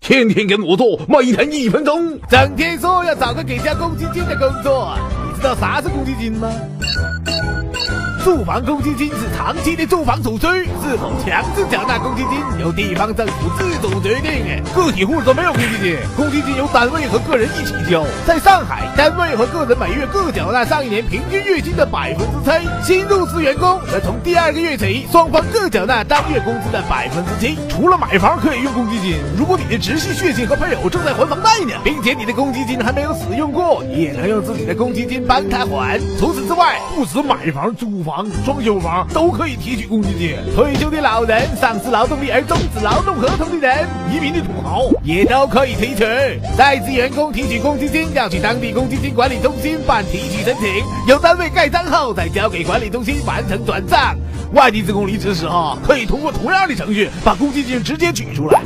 [0.00, 2.18] 天天跟我做，每天一分钟。
[2.28, 4.96] 整天说要找个给交公积金的工作，
[5.32, 6.50] 你知道啥是公积金吗？
[8.24, 14.64] 住房公积金是长期的住房储蓄，是否强制缴纳公积金由地方政府自主决定。
[14.74, 18.02] 个体户都没有公积金，公积金由单位和个人一起交。
[18.26, 22.50] 在上海，单位和个人每月各缴纳上一年平均月薪的百分之
[22.82, 27.58] 七，新入职员工则从第二个月起，双方各缴纳当月工资的百分之七。
[27.68, 36.00] 除了买房可以用公积金，如果你的直系血亲和配偶正在还房贷呢，并且你的公积金还没有使用过，你也能用自己的公积金帮他还。
[36.18, 38.13] 除此之外，不止买房、租房。
[38.14, 46.04] 房、装修房都可以提取公积金，退休的老人、丧失劳动力而终止劳动合同的人、移民的土豪也都可以提取。
[46.56, 50.68] 在职员工提取公积金要去当地公积金管理中心办提取申请，
[51.08, 54.16] 由单位盖章后再交给管理中心完成转账。
[54.52, 58.60] 外地职工离职时，候可以通过同样的程序把公积金直接取出来。